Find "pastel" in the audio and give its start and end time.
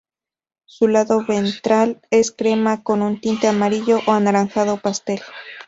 4.77-5.21